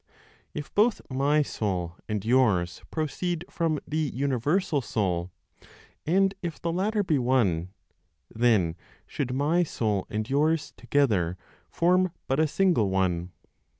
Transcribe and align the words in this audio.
If 0.55 0.73
both 0.73 0.99
my 1.11 1.43
soul 1.43 1.95
and 2.09 2.25
yours 2.25 2.81
proceed 2.89 3.45
from 3.51 3.77
the 3.87 3.99
universal 4.11 4.81
(Soul), 4.81 5.31
and 6.07 6.33
if 6.41 6.59
the 6.59 6.71
latter 6.73 7.03
be 7.03 7.19
one, 7.19 7.69
then 8.33 8.75
should 9.05 9.31
my 9.35 9.61
soul 9.61 10.07
and 10.09 10.27
yours 10.27 10.73
together 10.75 11.37
form 11.69 12.11
but 12.25 12.39
a 12.39 12.47
single 12.47 12.89
one. 12.89 13.31